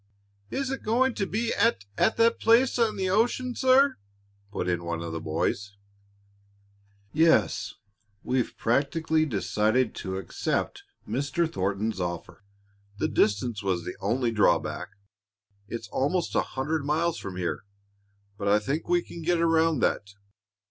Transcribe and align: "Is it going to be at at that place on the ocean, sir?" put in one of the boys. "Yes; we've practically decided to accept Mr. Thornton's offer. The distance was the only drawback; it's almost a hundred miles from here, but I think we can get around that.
"Is 0.49 0.71
it 0.71 0.81
going 0.81 1.13
to 1.13 1.27
be 1.27 1.53
at 1.53 1.85
at 1.95 2.17
that 2.17 2.39
place 2.39 2.79
on 2.79 2.95
the 2.97 3.11
ocean, 3.11 3.53
sir?" 3.53 3.97
put 4.51 4.67
in 4.67 4.83
one 4.83 5.03
of 5.03 5.11
the 5.11 5.19
boys. 5.21 5.75
"Yes; 7.13 7.75
we've 8.23 8.57
practically 8.57 9.27
decided 9.27 9.93
to 9.97 10.17
accept 10.17 10.81
Mr. 11.07 11.47
Thornton's 11.47 12.01
offer. 12.01 12.43
The 12.97 13.09
distance 13.09 13.61
was 13.61 13.83
the 13.83 13.95
only 13.99 14.31
drawback; 14.31 14.87
it's 15.67 15.87
almost 15.89 16.33
a 16.33 16.41
hundred 16.57 16.83
miles 16.83 17.19
from 17.19 17.37
here, 17.37 17.65
but 18.39 18.47
I 18.47 18.57
think 18.57 18.89
we 18.89 19.03
can 19.03 19.21
get 19.21 19.39
around 19.39 19.81
that. 19.81 20.13